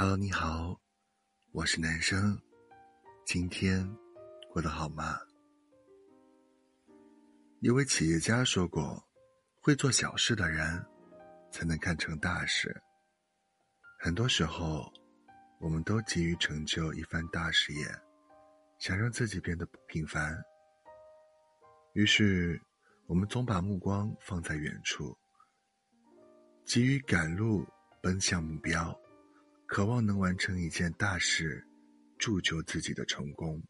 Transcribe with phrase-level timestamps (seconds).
[0.00, 0.80] Hello，你好，
[1.52, 2.40] 我是男生，
[3.26, 3.86] 今天
[4.50, 5.18] 过得好吗？
[7.60, 9.06] 一位企业家说过
[9.60, 10.82] ：“会做小事的人，
[11.52, 12.74] 才能干成大事。”
[14.00, 14.90] 很多时候，
[15.60, 17.84] 我们都急于成就一番大事业，
[18.78, 20.34] 想让自己变得不平凡，
[21.92, 22.58] 于是
[23.06, 25.14] 我们总把目光放在远处，
[26.64, 27.66] 急于赶路，
[28.00, 28.98] 奔向目标。
[29.70, 31.64] 渴望能完成一件大事，
[32.18, 33.62] 铸就自己的成功。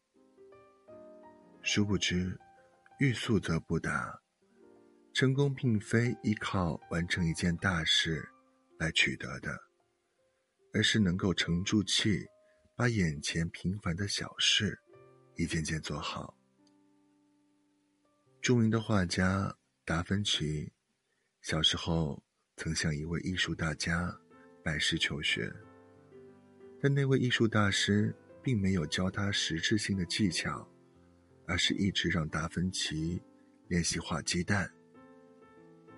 [1.61, 2.35] 殊不知，
[2.97, 4.19] 欲速则不达。
[5.13, 8.27] 成功并非依靠完成一件大事
[8.79, 9.55] 来取得的，
[10.73, 12.25] 而是能够沉住气，
[12.75, 14.79] 把眼前平凡的小事
[15.35, 16.35] 一件件做好。
[18.41, 20.73] 著名的画家达芬奇，
[21.43, 22.23] 小时候
[22.57, 24.11] 曾向一位艺术大家
[24.63, 25.53] 拜师求学。
[26.81, 28.11] 但那位艺术大师
[28.41, 30.67] 并没有教他实质性的技巧，
[31.45, 33.21] 而是一直让达芬奇
[33.67, 34.67] 练习画鸡蛋。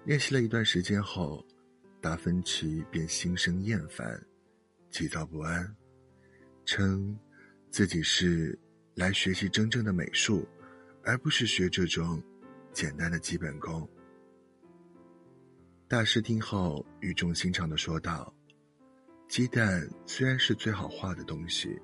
[0.03, 1.45] 练习了一段时间后，
[2.02, 4.21] 达芬奇便心生厌烦，
[4.91, 5.73] 急躁不安，
[6.66, 7.17] 称
[7.69, 8.59] 自己是
[8.93, 10.45] 来学习真正的美术，
[11.05, 12.21] 而不是学这种
[12.73, 13.89] 简单的基本功。
[15.88, 18.36] 大师听后语重心长的说道。
[19.34, 21.76] 鸡蛋虽然是最好画的东西，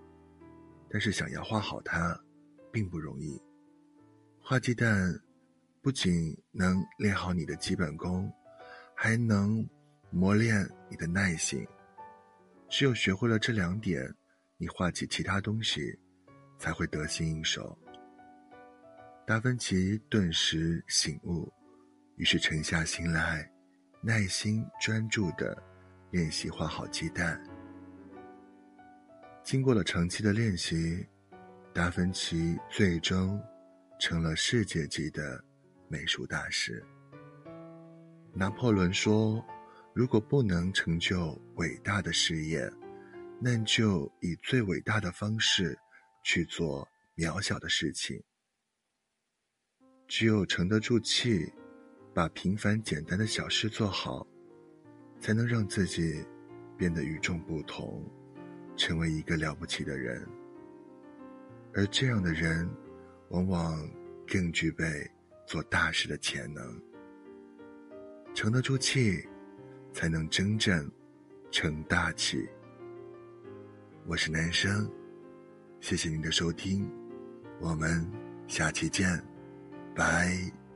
[0.87, 2.15] 但是想要画好它，
[2.71, 3.41] 并不容易。
[4.39, 5.19] 画鸡蛋
[5.81, 8.31] 不仅能练好你的基本功，
[8.95, 9.67] 还能
[10.11, 11.67] 磨练你的耐性。
[12.69, 13.99] 只有学会了这两点，
[14.57, 15.81] 你画起其他东西
[16.59, 17.75] 才会得心应手。
[19.25, 21.51] 达芬奇顿时醒悟，
[22.15, 23.51] 于是沉下心来，
[24.03, 25.63] 耐心专注的。
[26.11, 27.41] 练习画好鸡蛋。
[29.43, 31.05] 经过了长期的练习，
[31.73, 33.39] 达芬奇最终
[33.99, 35.43] 成了世界级的
[35.87, 36.83] 美术大师。
[38.33, 39.43] 拿破仑说
[39.93, 42.71] ：“如果不能成就伟大的事业，
[43.39, 45.77] 那就以最伟大的方式
[46.23, 48.21] 去做渺小的事情。
[50.07, 51.51] 只有沉得住气，
[52.13, 54.25] 把平凡简单的小事做好。”
[55.19, 56.25] 才能让自己
[56.77, 58.03] 变得与众不同，
[58.75, 60.25] 成为一个了不起的人。
[61.73, 62.69] 而这样的人，
[63.29, 63.89] 往往
[64.27, 64.85] 更具备
[65.45, 66.81] 做大事的潜能。
[68.33, 69.27] 沉得住气，
[69.91, 70.89] 才能真正
[71.51, 72.47] 成大器。
[74.05, 74.89] 我是男生，
[75.81, 76.89] 谢谢您的收听，
[77.59, 78.09] 我们
[78.47, 79.21] 下期见，
[79.93, 80.68] 拜。